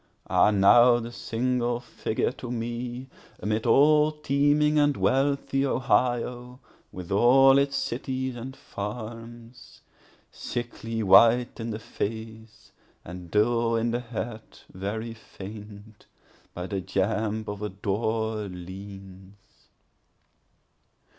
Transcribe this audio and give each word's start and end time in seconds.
4Ah, 0.31 0.51
now, 0.57 0.99
the 0.99 1.11
single 1.11 1.79
figure 1.79 2.31
to 2.31 2.49
me, 2.49 3.05
Amid 3.39 3.67
all 3.67 4.11
teeming 4.11 4.79
and 4.79 4.97
wealthy 4.97 5.63
Ohio, 5.63 6.59
with 6.91 7.11
all 7.11 7.59
its 7.59 7.75
cities 7.75 8.35
and 8.35 8.55
farms, 8.57 9.81
Sickly 10.31 11.03
white 11.03 11.59
in 11.59 11.69
the 11.69 11.77
face, 11.77 12.71
and 13.05 13.29
dull 13.29 13.75
in 13.75 13.91
the 13.91 13.99
head, 13.99 14.41
very 14.73 15.13
faint, 15.13 16.07
By 16.55 16.65
the 16.65 16.81
jamb 16.81 17.45
of 17.47 17.61
a 17.61 17.69
door 17.69 18.37
leans. 18.47 19.35